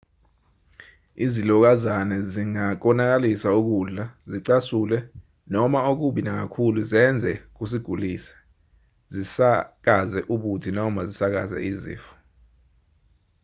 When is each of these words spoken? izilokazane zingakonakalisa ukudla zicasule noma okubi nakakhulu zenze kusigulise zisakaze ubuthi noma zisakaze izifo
izilokazane 1.25 2.17
zingakonakalisa 2.31 3.49
ukudla 3.59 4.03
zicasule 4.31 4.97
noma 5.53 5.79
okubi 5.91 6.21
nakakhulu 6.23 6.79
zenze 6.91 7.31
kusigulise 7.55 8.33
zisakaze 9.15 10.19
ubuthi 10.33 10.69
noma 10.77 10.99
zisakaze 11.09 11.57
izifo 11.71 12.13